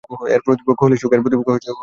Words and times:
এর 0.33 0.41
প্রতিপক্ষ 0.45 0.79
হলে 0.83 0.95
সুখ। 0.97 1.11